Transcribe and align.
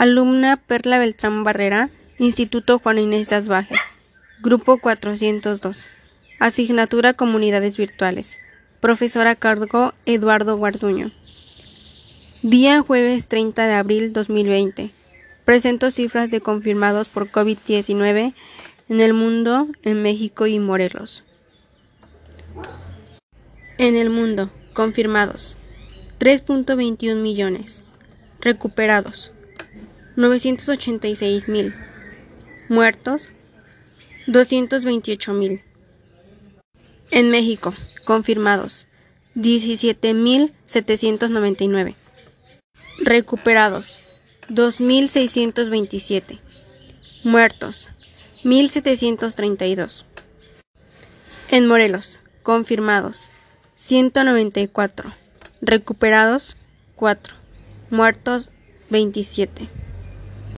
Alumna 0.00 0.56
Perla 0.56 0.98
Beltrán 0.98 1.44
Barrera, 1.44 1.90
Instituto 2.16 2.78
Juan 2.78 2.98
Inés 2.98 3.34
Asbaje. 3.34 3.74
Grupo 4.40 4.78
402. 4.78 5.90
Asignatura 6.38 7.12
Comunidades 7.12 7.76
Virtuales. 7.76 8.38
Profesora 8.80 9.34
cargo 9.34 9.92
Eduardo 10.06 10.56
Guarduño. 10.56 11.10
Día 12.42 12.80
jueves 12.80 13.28
30 13.28 13.66
de 13.66 13.74
abril 13.74 14.14
2020. 14.14 14.90
Presento 15.44 15.90
cifras 15.90 16.30
de 16.30 16.40
confirmados 16.40 17.10
por 17.10 17.30
COVID-19 17.30 18.32
en 18.88 19.00
el 19.02 19.12
mundo, 19.12 19.68
en 19.82 20.00
México 20.00 20.46
y 20.46 20.58
Morelos. 20.60 21.24
En 23.76 23.96
el 23.96 24.08
mundo, 24.08 24.50
confirmados 24.72 25.58
3.21 26.18 27.16
millones. 27.16 27.84
Recuperados 28.40 29.32
986 30.16 31.46
mil. 31.48 31.74
Muertos 32.68 33.28
228 34.26 35.32
mil. 35.32 35.62
En 37.10 37.30
México, 37.30 37.72
confirmados 38.04 38.86
17.799. 39.36 41.94
Recuperados 42.98 44.00
2.627. 44.48 46.40
Muertos 47.24 47.90
1.732. 48.44 50.04
En 51.50 51.66
Morelos, 51.66 52.20
confirmados 52.42 53.30
194. 53.74 55.12
Recuperados 55.60 56.56
4. 56.96 57.34
Muertos 57.90 58.48
27. 58.90 59.79